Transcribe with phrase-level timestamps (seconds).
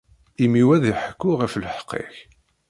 [0.43, 2.15] Imi-w ad iḥekku ɣef lḥeqq-ik.